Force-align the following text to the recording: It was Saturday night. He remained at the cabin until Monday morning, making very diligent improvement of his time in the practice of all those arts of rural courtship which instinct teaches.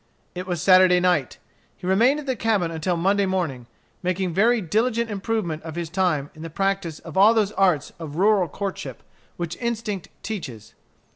It 0.33 0.47
was 0.47 0.59
Saturday 0.63 0.99
night. 0.99 1.37
He 1.77 1.85
remained 1.85 2.19
at 2.19 2.25
the 2.25 2.35
cabin 2.35 2.71
until 2.71 2.97
Monday 2.97 3.27
morning, 3.27 3.67
making 4.01 4.33
very 4.33 4.59
diligent 4.59 5.11
improvement 5.11 5.61
of 5.61 5.75
his 5.75 5.91
time 5.91 6.31
in 6.33 6.41
the 6.41 6.49
practice 6.49 6.97
of 6.97 7.17
all 7.17 7.35
those 7.35 7.51
arts 7.51 7.93
of 7.99 8.15
rural 8.15 8.47
courtship 8.47 9.03
which 9.37 9.55
instinct 9.57 10.09
teaches. 10.23 10.73